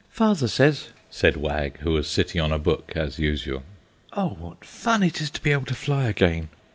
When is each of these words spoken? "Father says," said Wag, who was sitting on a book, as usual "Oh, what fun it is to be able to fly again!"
"Father 0.09 0.47
says," 0.47 0.87
said 1.11 1.37
Wag, 1.37 1.77
who 1.81 1.91
was 1.91 2.07
sitting 2.07 2.41
on 2.41 2.51
a 2.51 2.57
book, 2.57 2.91
as 2.95 3.19
usual 3.19 3.61
"Oh, 4.13 4.29
what 4.39 4.65
fun 4.65 5.03
it 5.03 5.21
is 5.21 5.29
to 5.29 5.43
be 5.43 5.51
able 5.51 5.65
to 5.65 5.75
fly 5.75 6.05
again!" 6.05 6.49